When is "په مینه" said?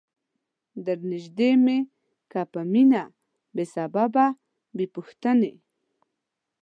2.51-3.03